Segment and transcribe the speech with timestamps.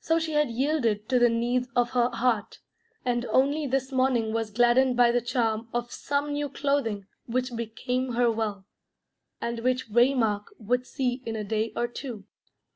[0.00, 2.58] So she had yielded to the needs of her heart,
[3.04, 8.14] and only this morning was gladdened by the charm of some new clothing which became
[8.14, 8.66] her well,
[9.40, 12.24] and which Waymark would see in a day or two.